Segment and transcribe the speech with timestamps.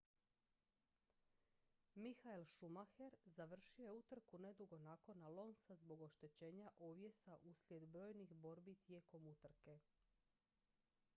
[1.95, 9.27] michael schumacher završio je utrku nedugo nakon alonsa zbog oštećenja ovjesa uslijed brojnih borbi tijekom
[9.27, 9.79] utrke